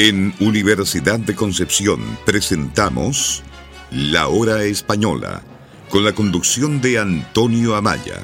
[0.00, 3.42] En Universidad de Concepción presentamos
[3.90, 5.42] La Hora Española,
[5.90, 8.22] con la conducción de Antonio Amaya.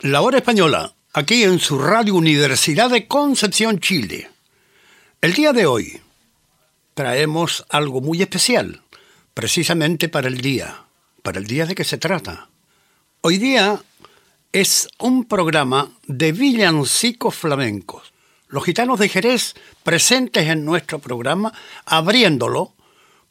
[0.00, 4.35] La Hora Española, aquí en su Radio Universidad de Concepción, Chile.
[5.26, 6.00] El día de hoy
[6.94, 8.82] traemos algo muy especial,
[9.34, 10.84] precisamente para el día.
[11.24, 12.48] ¿Para el día de qué se trata?
[13.22, 13.82] Hoy día
[14.52, 18.12] es un programa de villancicos flamencos.
[18.46, 21.52] Los gitanos de Jerez presentes en nuestro programa,
[21.86, 22.74] abriéndolo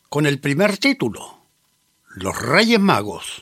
[0.10, 1.46] con el primer título,
[2.10, 3.42] Los Reyes Magos.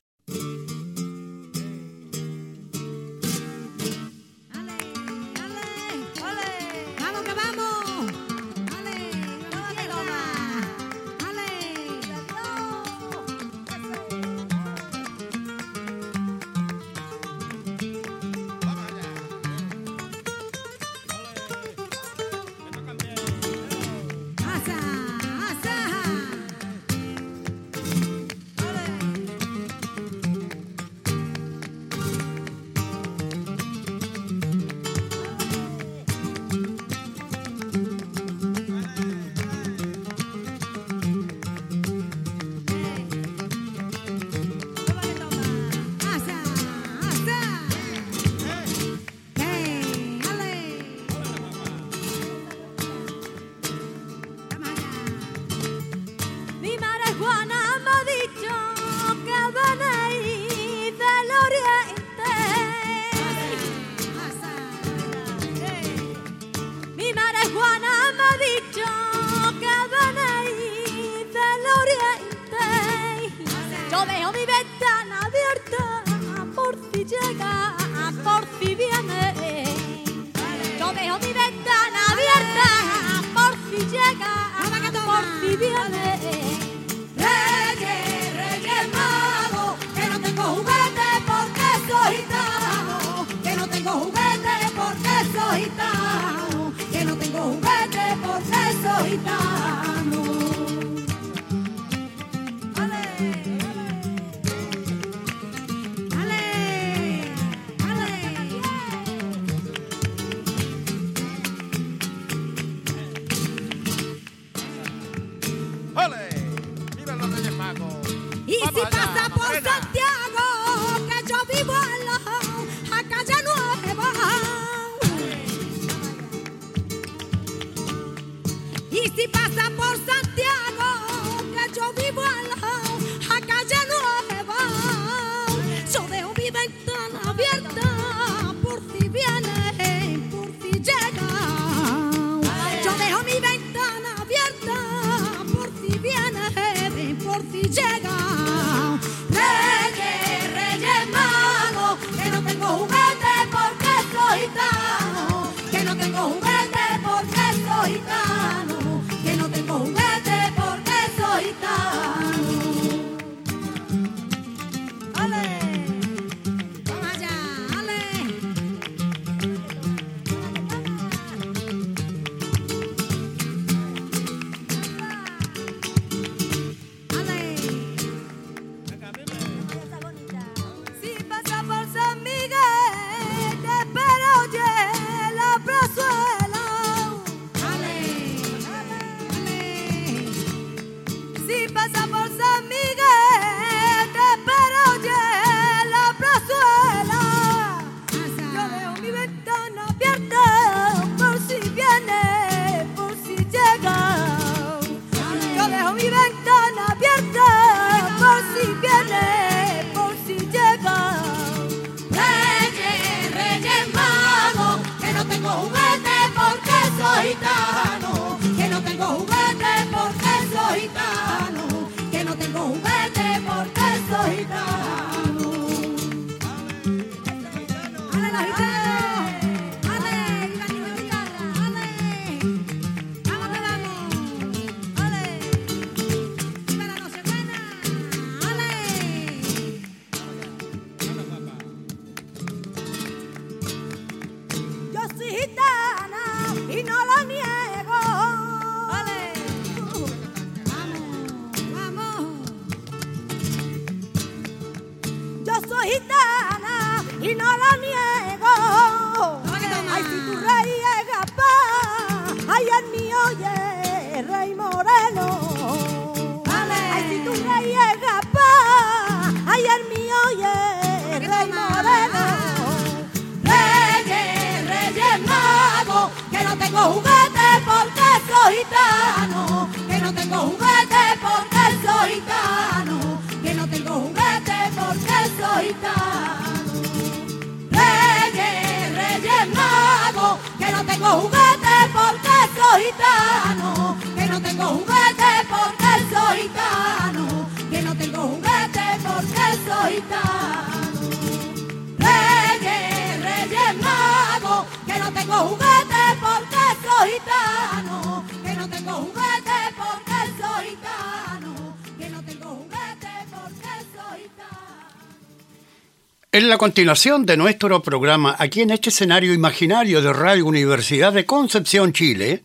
[316.43, 321.25] Es la continuación de nuestro programa aquí en este escenario imaginario de Radio Universidad de
[321.25, 322.43] Concepción, Chile,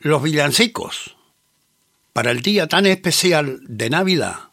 [0.00, 1.16] Los Villancicos,
[2.12, 4.50] para el día tan especial de Navidad.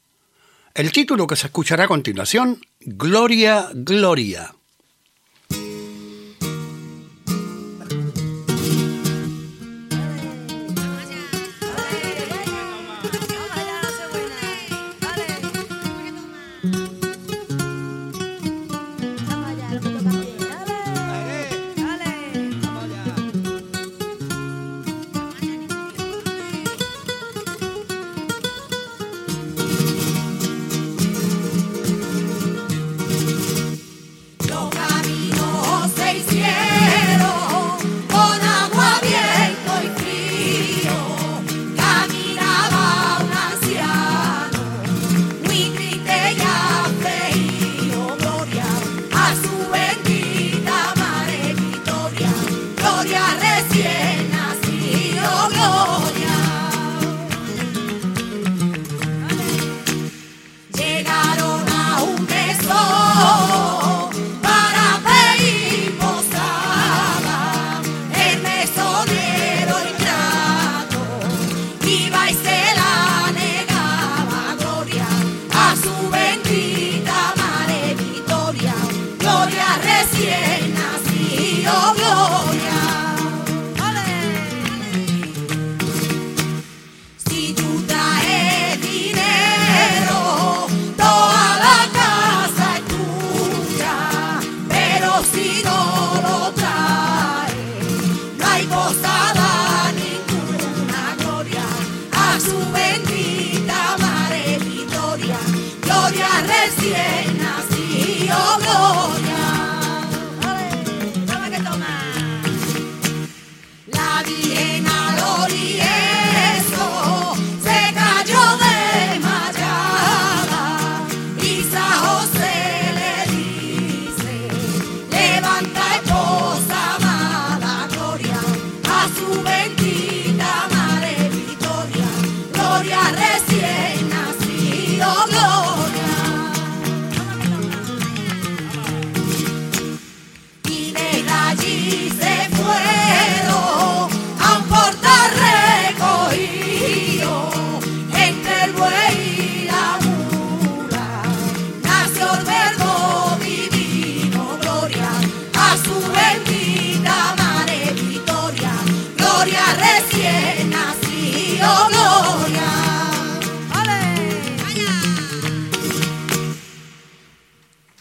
[0.73, 4.55] El título que se escuchará a continuación, Gloria, Gloria.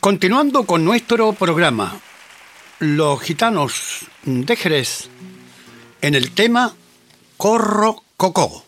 [0.06, 1.98] Continuando con nuestro programa,
[2.78, 5.08] los gitanos de Jerez
[6.00, 6.76] en el tema
[7.36, 8.64] Corro Cocó.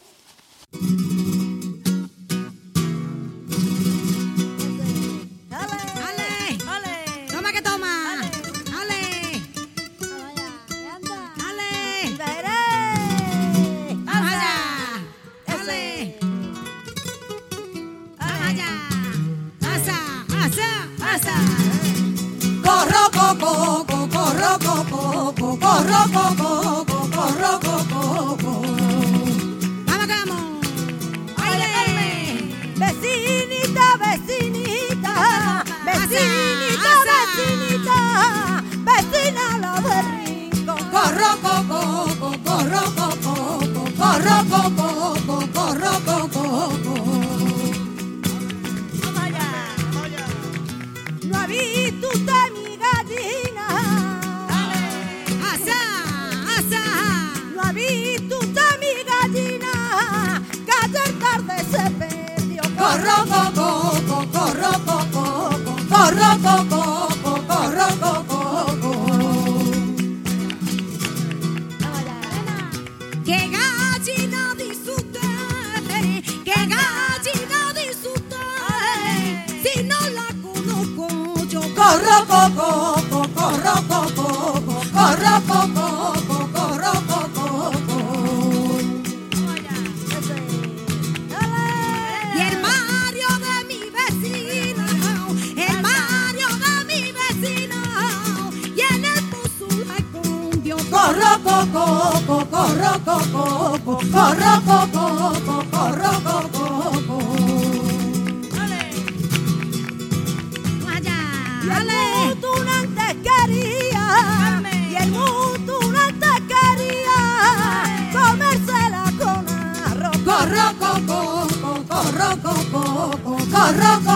[123.73, 124.08] rock.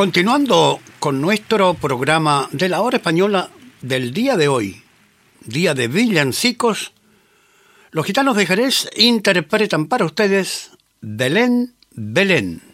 [0.00, 3.50] Continuando con nuestro programa de la hora española
[3.82, 4.82] del día de hoy,
[5.44, 6.94] día de villancicos,
[7.92, 10.70] los gitanos de Jerez interpretan para ustedes
[11.00, 12.69] Belén, Belén.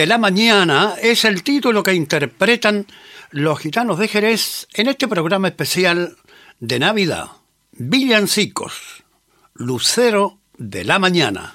[0.00, 2.86] De la Mañana es el título que interpretan
[3.32, 6.16] los gitanos de Jerez en este programa especial
[6.58, 7.26] de Navidad.
[7.72, 9.04] Villancicos,
[9.52, 11.54] Lucero de la Mañana.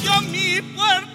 [0.00, 1.11] Yo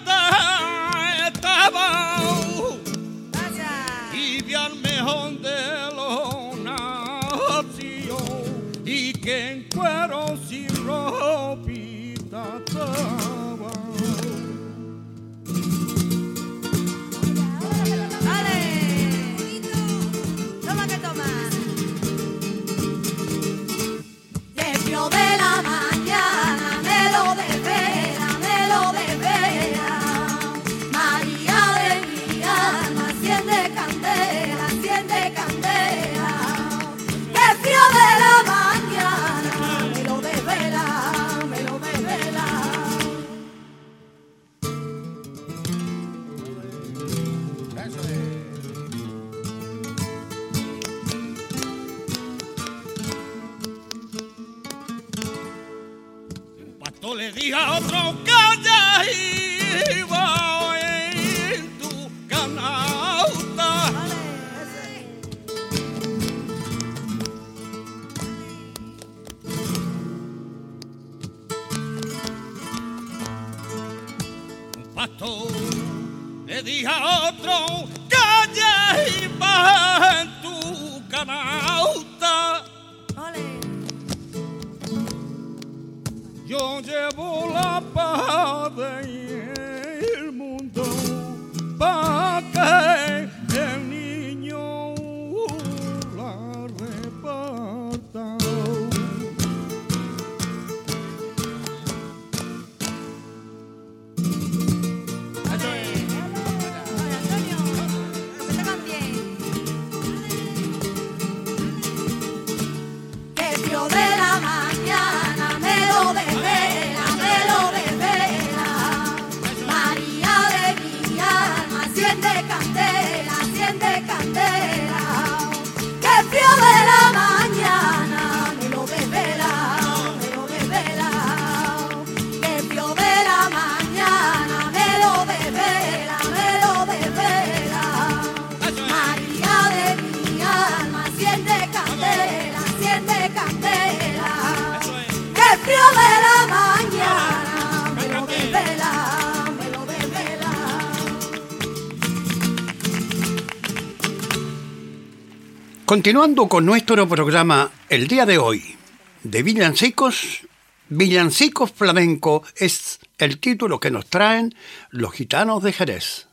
[155.88, 158.76] Continuando con nuestro programa el día de hoy
[159.22, 160.46] de villancicos,
[160.90, 164.54] villancicos flamenco es el título que nos traen
[164.90, 166.27] los gitanos de Jerez.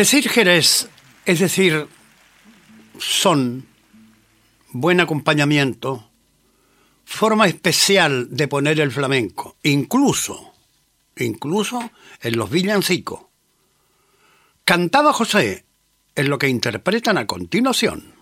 [0.00, 0.88] Decir Jerez,
[1.26, 1.86] es decir,
[2.98, 3.66] son
[4.70, 6.08] buen acompañamiento,
[7.04, 10.54] forma especial de poner el flamenco, incluso,
[11.18, 11.90] incluso
[12.22, 13.26] en los villancicos.
[14.64, 15.66] Cantaba José
[16.14, 18.14] en lo que interpretan a continuación.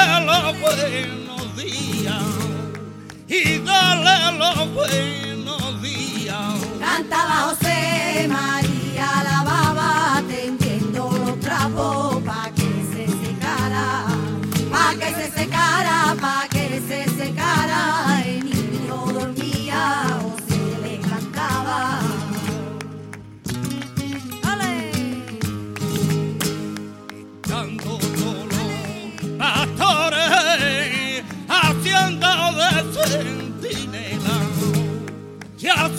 [0.00, 2.22] Dale los buenos días,
[3.28, 6.54] y dale los buenos días.
[6.78, 8.59] Cantaba José María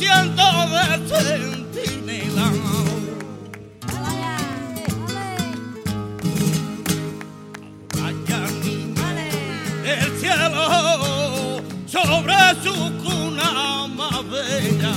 [0.01, 2.51] y haciendo de centinela
[7.95, 8.39] vaya
[9.83, 14.93] del cielo sobre su cuna más bella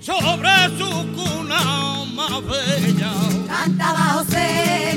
[0.00, 1.60] sobre su cuna
[2.14, 3.12] más bella
[3.48, 4.93] Cantaba José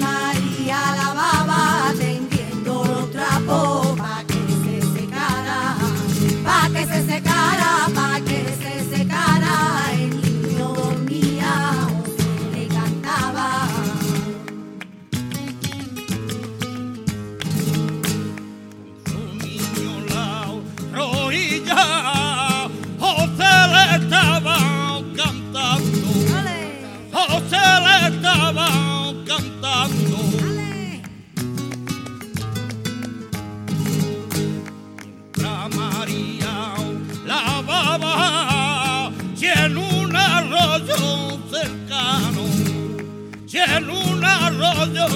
[43.57, 45.07] y en un arroyo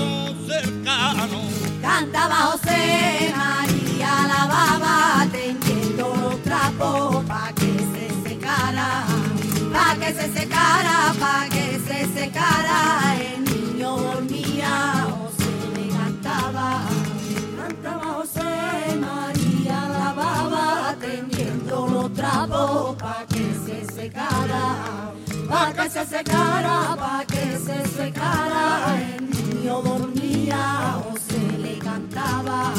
[0.47, 1.41] cercano.
[1.81, 9.05] Cantaba José María la baba tendiendo los trapos pa' que se secara,
[9.73, 13.15] pa' que se secara, pa' que se secara.
[13.15, 16.81] El niño dormía o se le cantaba.
[17.59, 25.10] Cantaba José María la baba tendiendo los trapos pa' que se secara,
[25.51, 28.63] pa' que se secara, pa' que se secara.
[29.17, 32.73] El niño dormía o se le cantaba.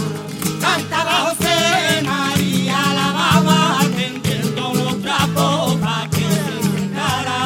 [0.61, 7.39] Cantaba José María la baba tendiendo los trapos pa' que se secara.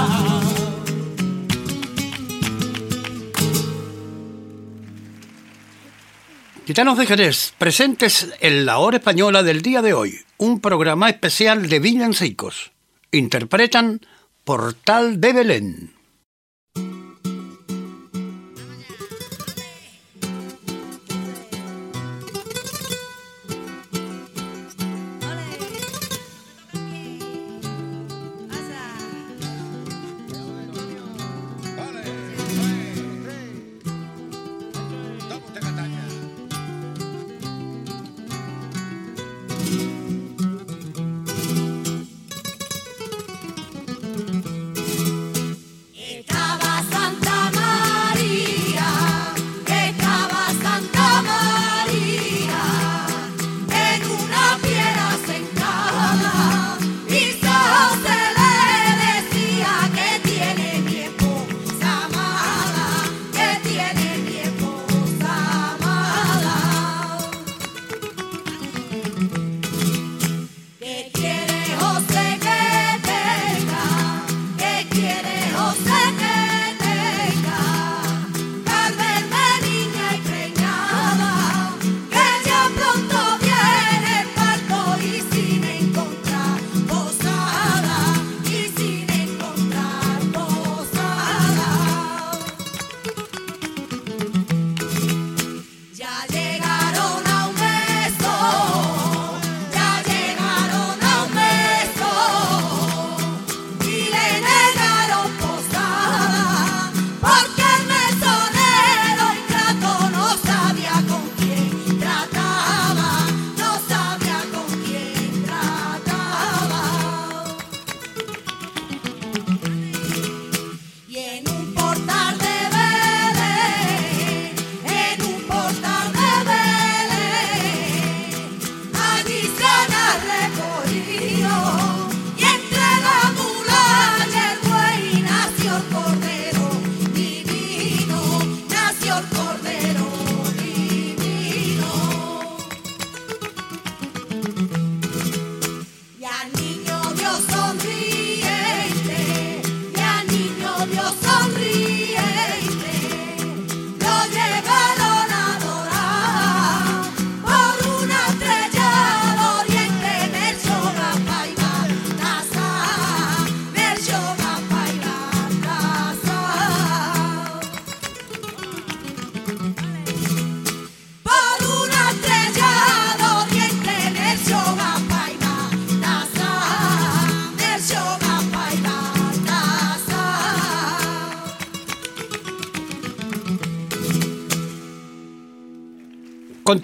[6.66, 11.68] Gitanos de Jerez, presentes en la hora española del día de hoy, un programa especial
[11.68, 12.72] de villancicos.
[13.12, 14.00] Interpretan
[14.46, 15.95] Portal de Belén.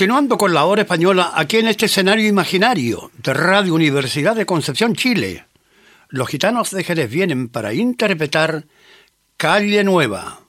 [0.03, 4.97] Continuando con la hora española aquí en este escenario imaginario de Radio Universidad de Concepción,
[4.97, 5.47] Chile,
[6.09, 8.65] los gitanos de Jerez vienen para interpretar
[9.37, 10.41] Calle Nueva.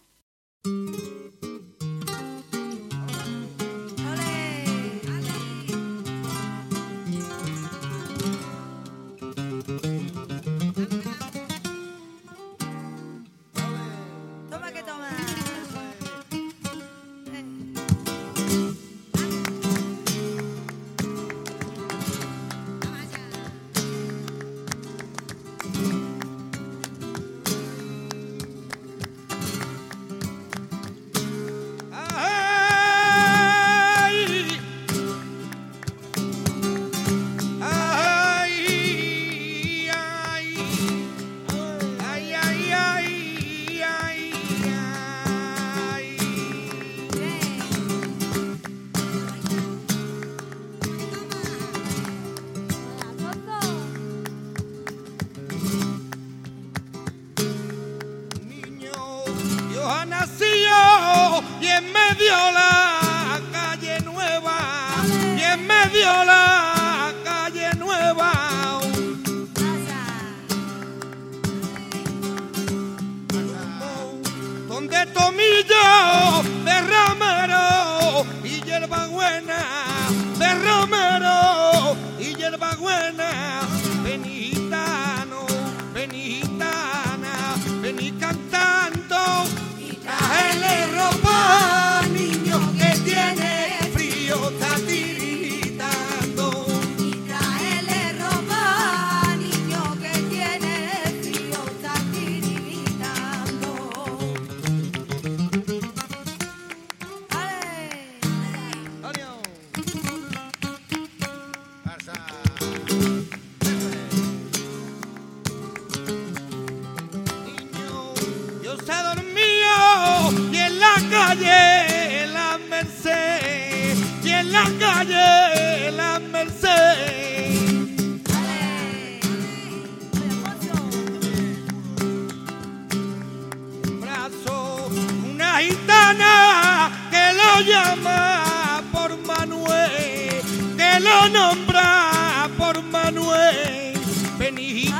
[140.99, 143.93] Lo nombra por Manuel.
[144.37, 144.93] Vení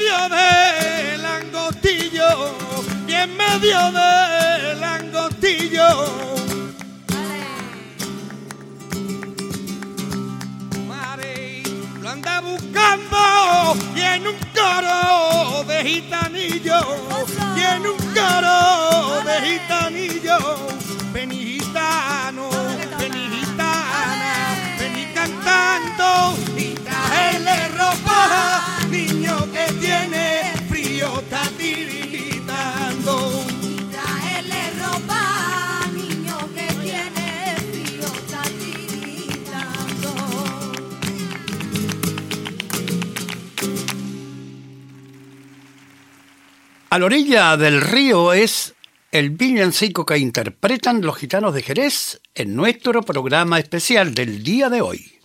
[0.00, 2.54] medio del angostillo,
[3.06, 5.88] y en medio del angostillo.
[10.88, 11.62] Mare,
[12.00, 16.80] lo anda buscando y en un coro de gitanillo,
[17.56, 20.38] y en un coro de gitanillo,
[21.12, 22.48] vení gitano,
[22.98, 24.32] vení gitana,
[24.78, 28.59] vení cantando y traele ropa,
[29.78, 33.44] tiene frío, está tiritando.
[33.62, 40.14] Y traele ropa, niño que tiene frío, está tiritando.
[46.90, 48.74] A la orilla del río es
[49.12, 54.80] el villancico que interpretan los gitanos de Jerez en nuestro programa especial del día de
[54.82, 55.19] hoy.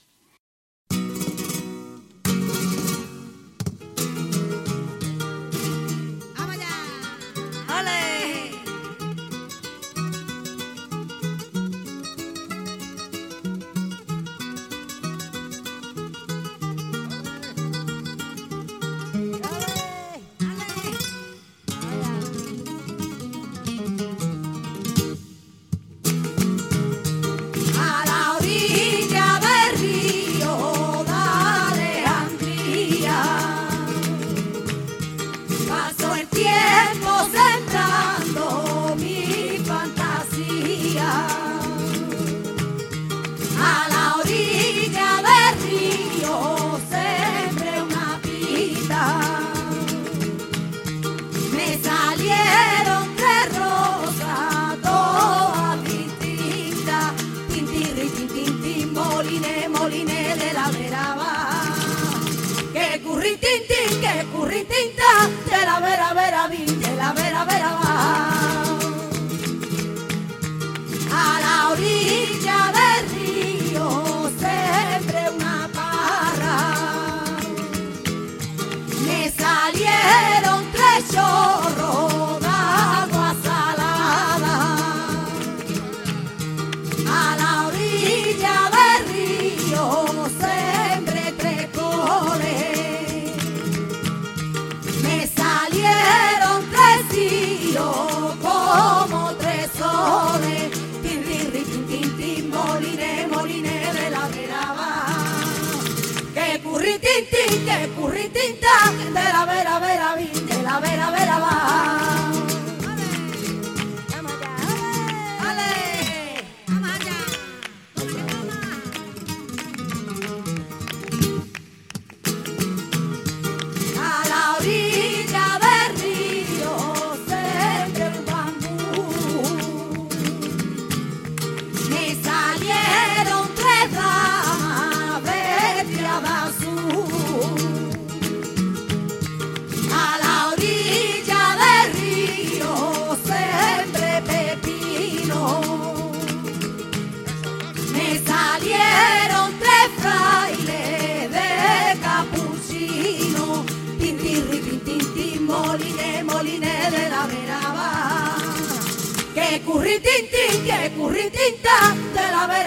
[160.95, 162.64] curritinta, de la vereda.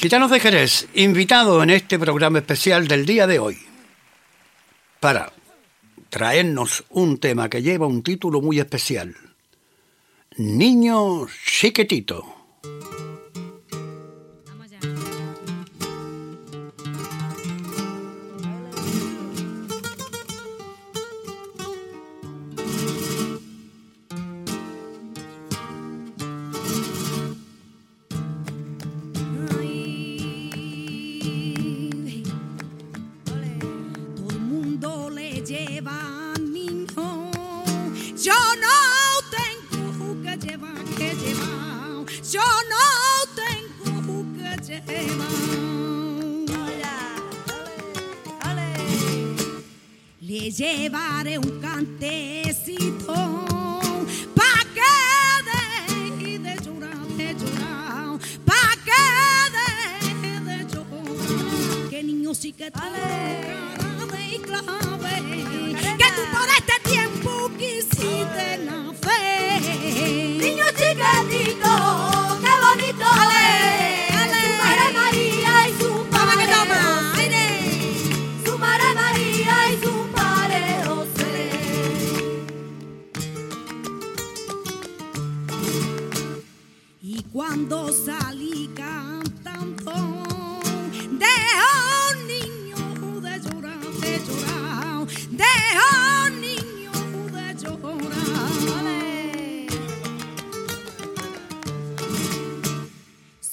[0.00, 3.58] Gitanos de Jerez, invitado en este programa especial del día de hoy
[5.00, 5.32] para
[6.08, 9.16] traernos un tema que lleva un título muy especial.
[10.36, 12.37] Niño chiquitito.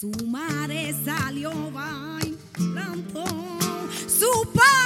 [0.05, 3.25] Su mare salió bailando,
[4.07, 4.84] su padre.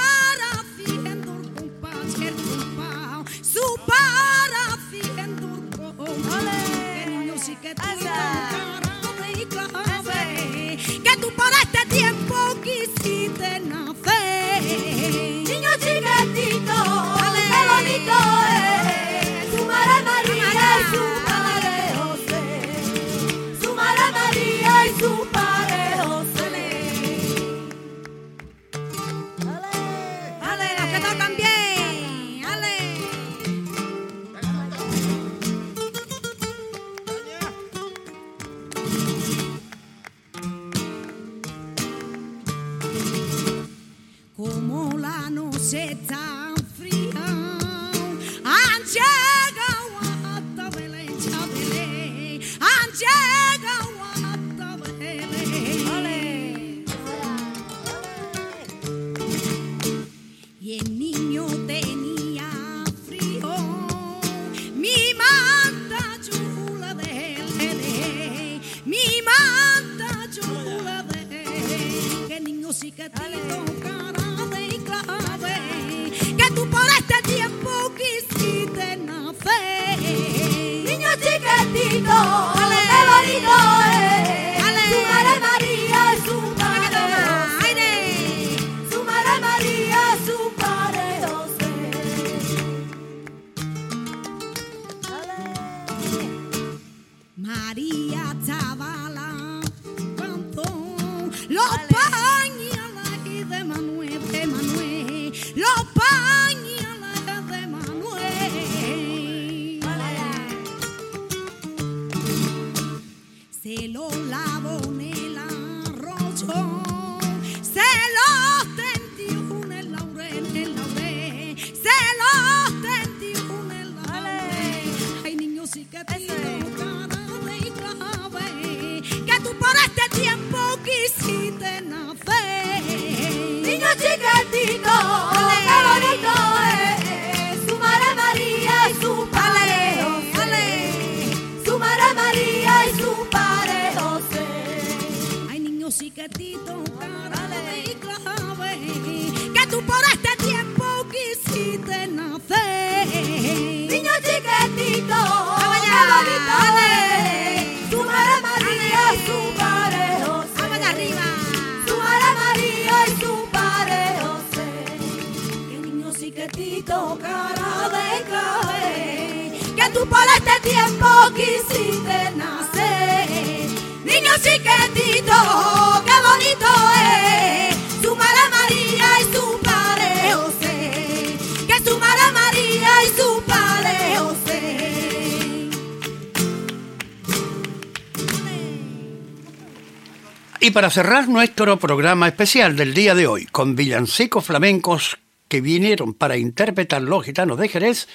[190.62, 195.16] Y para cerrar nuestro programa especial del día de hoy, con villancicos flamencos
[195.48, 198.08] que vinieron para interpretar los gitanos de Jerez,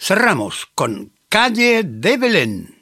[0.00, 2.81] cerramos con Calle de Belén.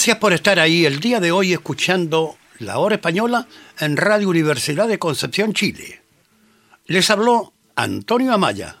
[0.00, 3.46] Gracias por estar ahí el día de hoy escuchando La Hora Española
[3.78, 6.00] en Radio Universidad de Concepción, Chile.
[6.86, 8.78] Les habló Antonio Amaya.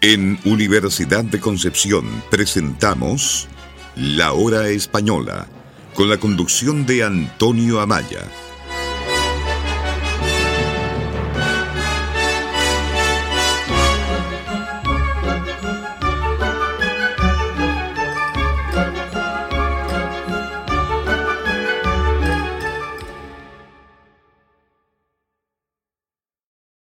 [0.00, 3.46] En Universidad de Concepción presentamos
[3.94, 5.46] La Hora Española
[5.94, 8.24] con la conducción de Antonio Amaya.